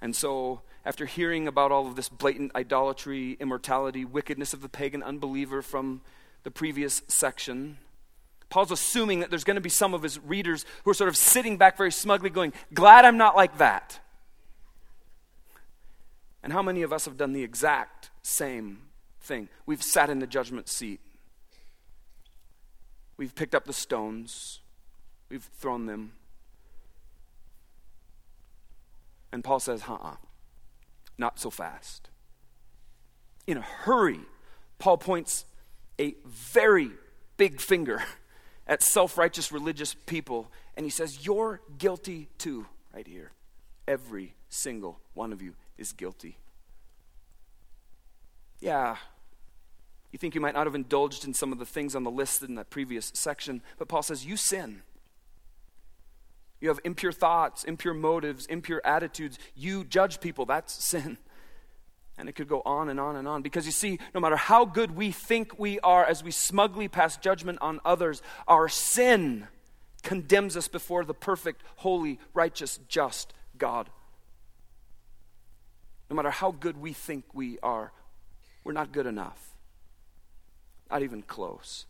[0.00, 5.02] And so, after hearing about all of this blatant idolatry, immortality, wickedness of the pagan
[5.02, 6.02] unbeliever from
[6.44, 7.78] the previous section,
[8.50, 11.16] Paul's assuming that there's going to be some of his readers who are sort of
[11.16, 14.00] sitting back very smugly going, Glad I'm not like that.
[16.42, 18.82] And how many of us have done the exact same
[19.20, 19.48] thing?
[19.66, 21.00] We've sat in the judgment seat
[23.18, 24.60] We've picked up the stones,
[25.28, 26.12] we've thrown them.
[29.32, 30.16] And Paul says, uh uh,
[31.18, 32.08] not so fast.
[33.46, 34.20] In a hurry,
[34.78, 35.44] Paul points
[36.00, 36.90] a very
[37.36, 38.02] big finger
[38.66, 43.32] at self righteous religious people, and he says, You're guilty too, right here.
[43.86, 46.38] Every single one of you is guilty.
[48.60, 48.96] Yeah,
[50.12, 52.42] you think you might not have indulged in some of the things on the list
[52.42, 54.82] in that previous section, but Paul says, You sin.
[56.60, 59.38] You have impure thoughts, impure motives, impure attitudes.
[59.54, 60.44] You judge people.
[60.44, 61.18] That's sin.
[62.18, 63.42] And it could go on and on and on.
[63.42, 67.16] Because you see, no matter how good we think we are as we smugly pass
[67.16, 69.46] judgment on others, our sin
[70.02, 73.88] condemns us before the perfect, holy, righteous, just God.
[76.10, 77.92] No matter how good we think we are,
[78.64, 79.54] we're not good enough.
[80.90, 81.86] Not even close.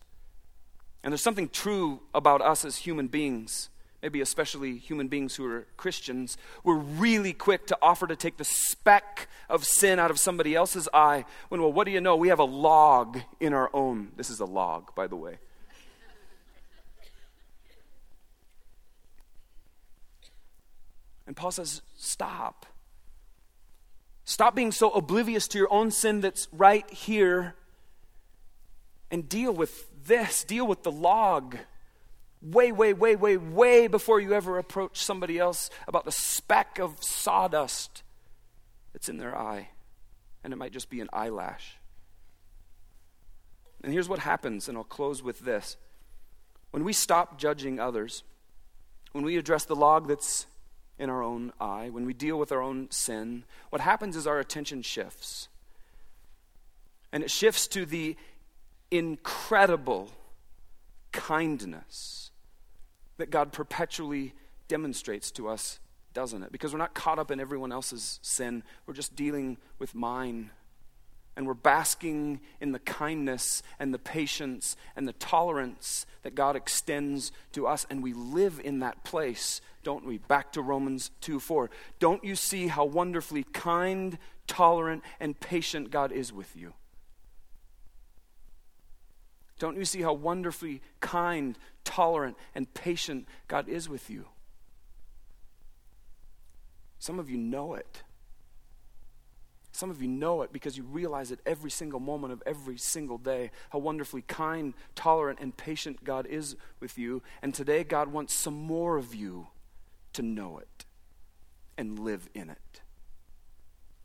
[1.03, 3.71] And there's something true about us as human beings,
[4.03, 6.37] maybe especially human beings who are Christians.
[6.63, 10.89] We're really quick to offer to take the speck of sin out of somebody else's
[10.95, 12.17] eye when, well, what do you know?
[12.17, 14.13] We have a log in our own.
[14.17, 15.39] This is a log, by the way.
[21.27, 22.65] And Paul says, stop.
[24.25, 27.55] Stop being so oblivious to your own sin that's right here
[29.11, 30.45] and deal with this.
[30.45, 31.57] Deal with the log
[32.41, 37.03] way, way, way, way, way before you ever approach somebody else about the speck of
[37.03, 38.03] sawdust
[38.93, 39.71] that's in their eye.
[40.45, 41.79] And it might just be an eyelash.
[43.83, 45.77] And here's what happens, and I'll close with this.
[46.71, 48.23] When we stop judging others,
[49.13, 50.47] when we address the log that's
[50.99, 54.39] in our own eye, when we deal with our own sin, what happens is our
[54.39, 55.49] attention shifts.
[57.13, 58.17] And it shifts to the
[58.91, 60.11] incredible
[61.13, 62.28] kindness
[63.19, 64.35] that God perpetually
[64.69, 65.81] demonstrates to us,
[66.15, 66.53] doesn't it?
[66.53, 70.51] Because we're not caught up in everyone else's sin, we're just dealing with mine.
[71.37, 77.31] And we're basking in the kindness and the patience and the tolerance that God extends
[77.53, 77.87] to us.
[77.89, 80.19] And we live in that place, don't we?
[80.19, 81.71] Back to Romans 2 4.
[82.01, 86.73] Don't you see how wonderfully kind, tolerant, and patient God is with you?
[89.59, 94.27] Don't you see how wonderfully kind, tolerant, and patient God is with you?
[96.99, 98.03] Some of you know it.
[99.73, 103.19] Some of you know it because you realize it every single moment of every single
[103.19, 107.23] day how wonderfully kind, tolerant, and patient God is with you.
[107.43, 109.49] And today, God wants some more of you
[110.15, 110.85] to know it
[111.77, 112.81] and live in it.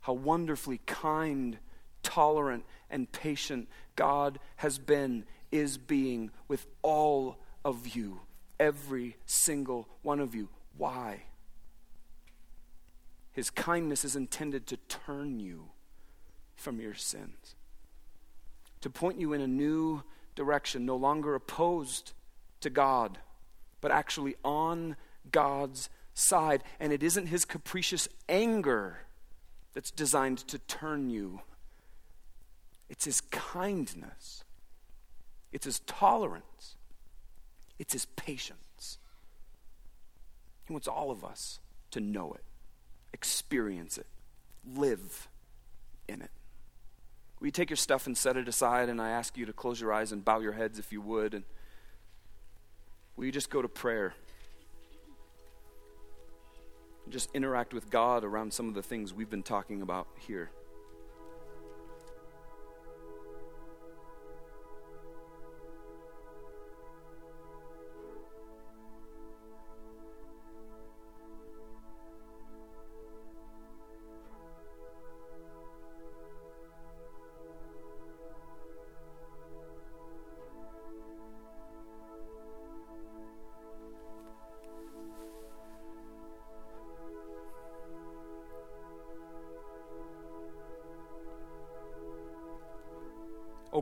[0.02, 1.58] How wonderfully kind,
[2.04, 5.24] tolerant, and patient God has been,
[5.54, 8.20] is being with all of you,
[8.58, 10.48] every single one of you.
[10.76, 11.22] Why?
[13.30, 15.70] His kindness is intended to turn you
[16.56, 17.54] from your sins,
[18.80, 20.02] to point you in a new
[20.34, 22.12] direction, no longer opposed
[22.60, 23.18] to God,
[23.80, 24.96] but actually on
[25.30, 26.64] God's side.
[26.80, 28.98] And it isn't His capricious anger
[29.72, 31.40] that's designed to turn you,
[32.88, 34.43] it's His kindness,
[35.54, 36.76] it's His tolerance,
[37.78, 38.98] it's His patience.
[40.66, 41.60] He wants all of us
[41.92, 42.44] to know it
[43.14, 44.06] experience it,
[44.76, 45.28] live
[46.08, 46.30] in it.
[47.38, 48.88] Will you take your stuff and set it aside?
[48.88, 51.32] And I ask you to close your eyes and bow your heads if you would.
[51.32, 51.44] And
[53.16, 54.14] will you just go to prayer?
[57.08, 60.50] Just interact with God around some of the things we've been talking about here.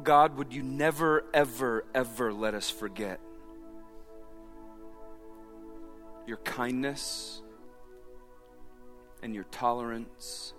[0.02, 3.20] God, would you never, ever, ever let us forget
[6.26, 7.42] your kindness
[9.22, 10.54] and your tolerance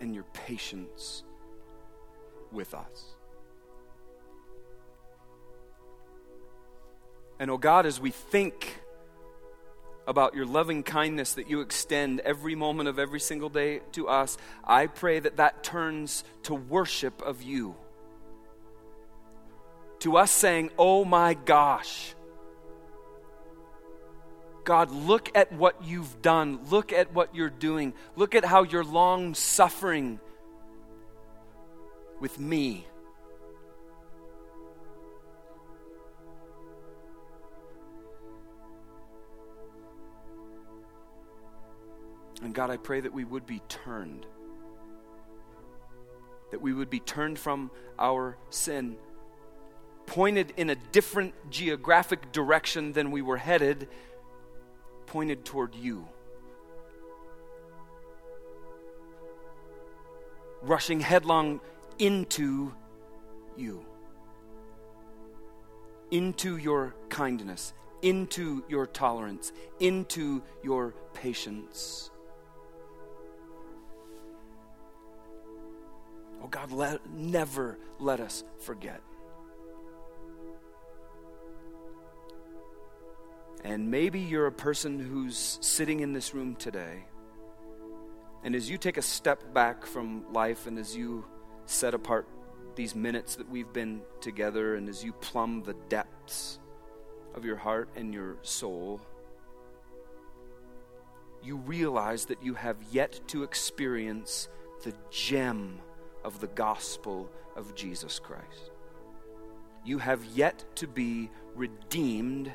[0.00, 1.22] and your patience
[2.52, 3.16] with us.
[7.38, 8.80] And oh God, as we think
[10.06, 14.36] about your loving kindness that you extend every moment of every single day to us,
[14.64, 17.76] I pray that that turns to worship of you
[20.00, 22.14] to us saying, Oh my gosh.
[24.64, 26.60] God, look at what you've done.
[26.70, 27.94] Look at what you're doing.
[28.14, 30.20] Look at how you're long suffering
[32.20, 32.86] with me.
[42.42, 44.26] And God, I pray that we would be turned,
[46.50, 48.96] that we would be turned from our sin
[50.10, 53.86] pointed in a different geographic direction than we were headed,
[55.06, 56.04] pointed toward you.
[60.62, 61.60] Rushing headlong
[62.00, 62.74] into
[63.56, 63.84] you,
[66.10, 72.10] into your kindness, into your tolerance, into your patience.
[76.42, 79.00] Oh God, let, never let us forget.
[83.64, 87.04] And maybe you're a person who's sitting in this room today.
[88.42, 91.24] And as you take a step back from life and as you
[91.66, 92.26] set apart
[92.74, 96.58] these minutes that we've been together and as you plumb the depths
[97.34, 99.00] of your heart and your soul,
[101.42, 104.48] you realize that you have yet to experience
[104.84, 105.78] the gem
[106.24, 108.70] of the gospel of Jesus Christ.
[109.84, 112.52] You have yet to be redeemed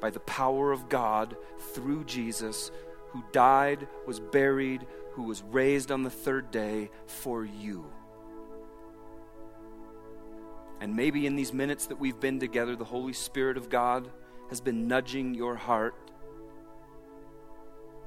[0.00, 1.36] by the power of God
[1.72, 2.70] through Jesus,
[3.10, 7.86] who died, was buried, who was raised on the third day for you.
[10.80, 14.10] And maybe in these minutes that we've been together, the Holy Spirit of God
[14.50, 15.94] has been nudging your heart.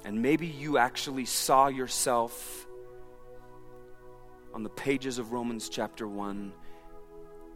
[0.06, 2.68] And maybe you actually saw yourself
[4.54, 6.54] on the pages of Romans chapter 1,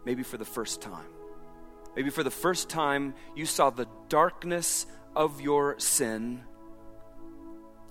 [0.05, 1.05] maybe for the first time.
[1.95, 4.85] Maybe for the first time, you saw the darkness
[5.15, 6.43] of your sin,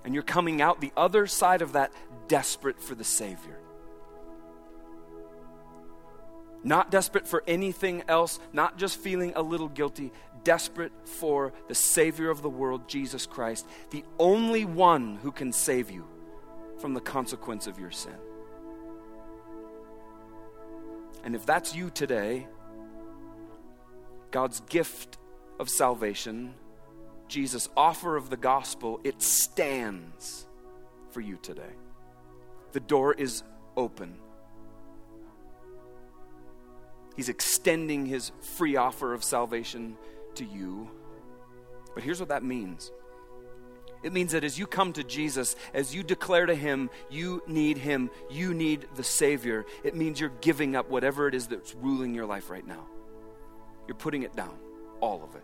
[0.05, 1.93] and you're coming out the other side of that
[2.27, 3.59] desperate for the Savior.
[6.65, 10.13] Not desperate for anything else, not just feeling a little guilty,
[10.45, 15.91] desperate for the Savior of the world, Jesus Christ, the only one who can save
[15.91, 16.07] you
[16.79, 18.17] from the consequence of your sin.
[21.25, 22.49] And if that's you today,
[24.33, 25.19] God's gift
[25.61, 26.55] of salvation,
[27.29, 30.47] Jesus' offer of the gospel, it stands
[31.11, 31.63] for you today.
[32.73, 33.45] The door is
[33.77, 34.15] open.
[37.15, 39.97] He's extending his free offer of salvation
[40.37, 40.91] to you.
[41.95, 42.91] But here's what that means
[44.03, 47.79] it means that as you come to Jesus, as you declare to Him, you need
[47.79, 52.15] Him, you need the Savior, it means you're giving up whatever it is that's ruling
[52.15, 52.87] your life right now.
[53.87, 54.57] You're putting it down,
[55.01, 55.43] all of it.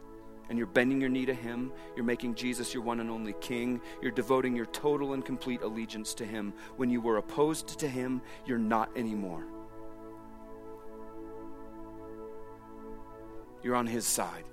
[0.49, 1.73] And you're bending your knee to Him.
[1.95, 3.81] You're making Jesus your one and only King.
[4.01, 6.55] You're devoting your total and complete allegiance to Him.
[6.77, 9.45] When you were opposed to Him, you're not anymore.
[13.63, 14.45] You're on His side.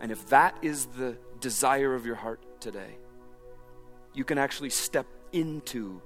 [0.00, 2.98] And if that is the desire of your heart today,
[4.14, 6.00] you can actually step into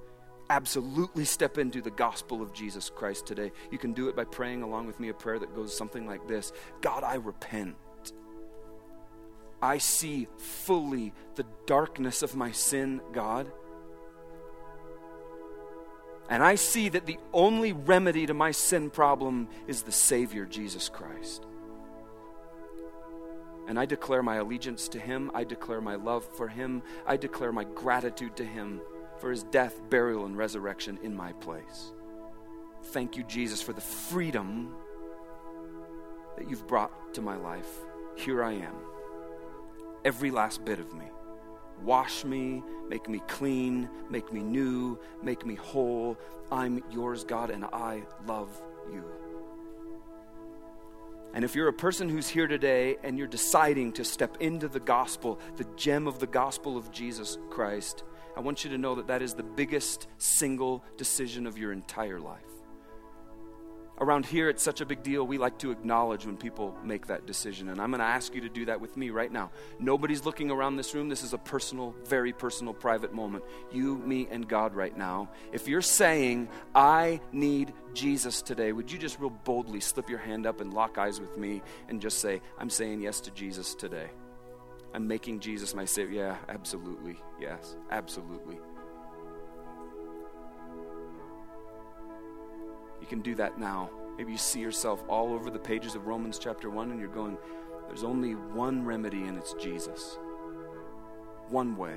[0.51, 3.53] absolutely step into the gospel of Jesus Christ today.
[3.71, 6.27] You can do it by praying along with me a prayer that goes something like
[6.27, 7.77] this God, I repent.
[9.61, 13.49] I see fully the darkness of my sin, God.
[16.29, 20.89] And I see that the only remedy to my sin problem is the Savior, Jesus
[20.89, 21.45] Christ.
[23.67, 25.31] And I declare my allegiance to Him.
[25.33, 26.81] I declare my love for Him.
[27.05, 28.81] I declare my gratitude to Him
[29.21, 31.93] for his death, burial, and resurrection in my place.
[32.85, 34.73] Thank you, Jesus, for the freedom
[36.37, 37.69] that you've brought to my life.
[38.17, 38.75] Here I am,
[40.03, 41.05] every last bit of me.
[41.83, 46.17] Wash me, make me clean, make me new, make me whole.
[46.51, 48.49] I'm yours, God, and I love
[48.91, 49.03] you.
[51.33, 54.81] And if you're a person who's here today and you're deciding to step into the
[54.81, 58.03] gospel, the gem of the gospel of Jesus Christ,
[58.35, 62.19] I want you to know that that is the biggest single decision of your entire
[62.19, 62.41] life.
[64.01, 65.27] Around here, it's such a big deal.
[65.27, 67.69] We like to acknowledge when people make that decision.
[67.69, 69.51] And I'm going to ask you to do that with me right now.
[69.79, 71.07] Nobody's looking around this room.
[71.07, 73.43] This is a personal, very personal, private moment.
[73.71, 75.29] You, me, and God right now.
[75.53, 80.47] If you're saying, I need Jesus today, would you just real boldly slip your hand
[80.47, 84.09] up and lock eyes with me and just say, I'm saying yes to Jesus today?
[84.93, 86.23] I'm making Jesus my Savior.
[86.23, 87.17] Yeah, absolutely.
[87.39, 88.59] Yes, absolutely.
[92.99, 93.89] You can do that now.
[94.17, 97.37] Maybe you see yourself all over the pages of Romans chapter 1 and you're going,
[97.87, 100.17] there's only one remedy and it's Jesus.
[101.49, 101.95] One way,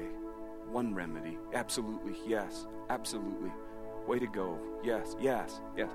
[0.70, 1.38] one remedy.
[1.52, 3.52] Absolutely, yes, absolutely.
[4.06, 4.58] Way to go.
[4.82, 5.90] Yes, yes, yes.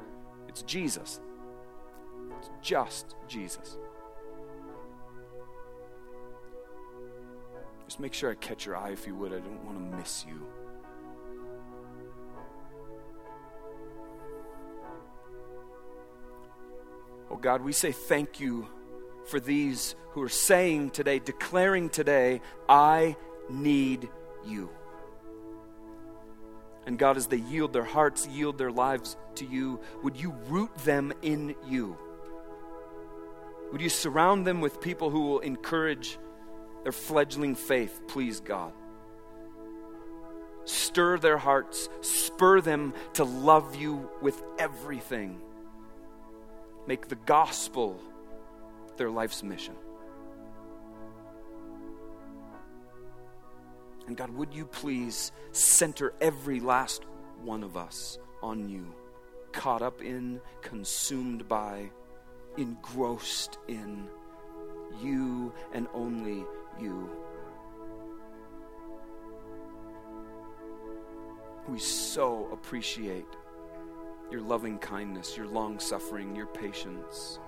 [0.48, 1.22] It's Jesus.
[2.38, 3.78] It's just Jesus.
[7.90, 9.34] Just make sure I catch your eye if you would.
[9.34, 10.46] I don't want to miss you.
[17.32, 18.68] Oh God, we say thank you
[19.26, 23.16] for these who are saying today, declaring today, I
[23.50, 24.08] need
[24.46, 24.70] you.
[26.86, 30.76] And God, as they yield their hearts, yield their lives to you, would you root
[30.86, 31.98] them in you?
[33.72, 36.20] Would you surround them with people who will encourage
[36.84, 38.74] their fledgling faith please God.
[40.66, 45.40] stir their hearts, spur them to love you with everything.
[46.88, 48.00] Make the gospel
[48.98, 49.76] their life's mission.
[54.08, 57.04] And God, would you please center every last
[57.44, 58.94] one of us on you,
[59.52, 61.92] caught up in, consumed by,
[62.58, 64.08] engrossed in
[65.02, 66.44] you and only
[66.82, 67.10] you.
[71.68, 73.28] We so appreciate
[74.32, 77.40] your loving kindness, your long suffering, your patience.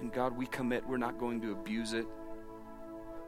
[0.00, 2.06] And God, we commit we're not going to abuse it.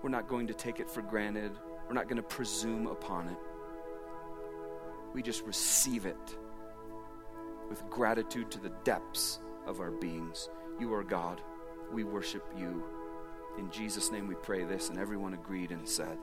[0.03, 1.53] We're not going to take it for granted.
[1.89, 3.39] We're not going to presume upon it.
[5.15, 6.37] We just receive it
[7.69, 10.51] with gratitude to the depths of our beings.
[10.79, 11.41] You are God.
[11.93, 12.85] We worship you.
[13.59, 16.17] In Jesus' name we pray this, and everyone agreed and said,